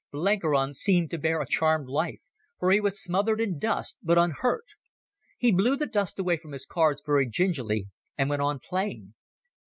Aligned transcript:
Blenkiron 0.11 0.73
seemed 0.73 1.11
to 1.11 1.19
bear 1.19 1.41
a 1.41 1.45
charmed 1.45 1.87
life, 1.87 2.21
for 2.57 2.71
he 2.71 2.81
was 2.81 2.99
smothered 2.99 3.39
in 3.39 3.59
dust, 3.59 3.99
but 4.01 4.17
unhurt. 4.17 4.69
He 5.37 5.51
blew 5.51 5.75
the 5.77 5.85
dust 5.85 6.17
away 6.17 6.37
from 6.37 6.53
his 6.53 6.65
cards 6.65 7.03
very 7.05 7.29
gingerly 7.29 7.85
and 8.17 8.27
went 8.27 8.41
on 8.41 8.57
playing. 8.59 9.13